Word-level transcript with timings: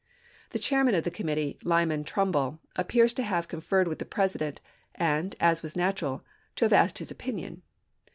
The 0.49 0.57
chair 0.57 0.83
man 0.83 0.95
of 0.95 1.03
the 1.03 1.11
committee, 1.11 1.59
Lyman 1.63 2.03
Trumbull, 2.05 2.59
appears 2.75 3.13
to 3.13 3.21
have 3.21 3.47
conferred 3.47 3.87
with 3.87 3.99
the 3.99 4.03
President, 4.05 4.59
and, 4.95 5.35
as 5.39 5.61
was 5.61 5.75
natural, 5.75 6.25
to 6.55 6.65
have 6.65 6.73
asked 6.73 6.97
his 6.97 7.11
opinion. 7.11 7.61